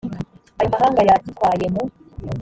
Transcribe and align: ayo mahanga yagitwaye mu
ayo 0.59 0.67
mahanga 0.73 1.01
yagitwaye 1.09 1.65
mu 1.73 1.83